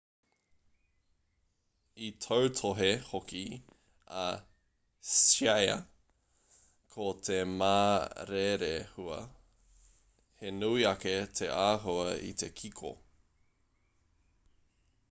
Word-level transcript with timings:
i 2.05 2.07
tautohe 2.23 2.87
hoki 3.09 3.41
a 4.21 4.23
hsieh 5.11 5.81
ko 6.95 7.05
te 7.29 7.37
ma 7.61 7.77
rerehua 8.31 9.21
he 10.43 10.55
nui 10.65 10.91
ake 10.95 11.15
te 11.43 11.53
āhua 11.67 12.11
i 12.33 12.35
te 12.45 12.51
kiko 12.63 12.95